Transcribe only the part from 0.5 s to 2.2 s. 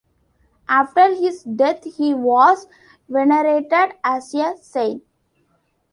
After his death he